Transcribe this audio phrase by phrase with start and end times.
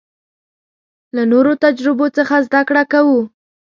[1.15, 3.19] له نورو تجربو څخه زده کړه کوو.